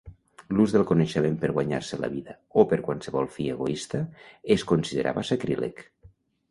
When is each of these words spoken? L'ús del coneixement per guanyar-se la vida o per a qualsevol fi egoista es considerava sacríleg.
L'ús 0.59 0.71
del 0.75 0.85
coneixement 0.91 1.35
per 1.43 1.51
guanyar-se 1.57 1.99
la 2.05 2.09
vida 2.15 2.35
o 2.63 2.65
per 2.73 2.81
a 2.81 2.85
qualsevol 2.89 3.31
fi 3.37 3.49
egoista 3.59 4.05
es 4.59 4.69
considerava 4.75 5.31
sacríleg. 5.33 5.89